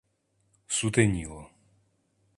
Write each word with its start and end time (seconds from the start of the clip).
Сутеніло. 0.77 1.39